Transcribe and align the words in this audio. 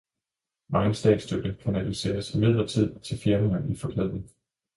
Megen 0.69 0.93
statsstøtte 1.01 1.57
kanaliseres 1.63 2.35
imidlertid 2.35 2.99
til 2.99 3.17
firmaer 3.17 3.67
i 3.71 3.75
forklædning. 3.75 4.29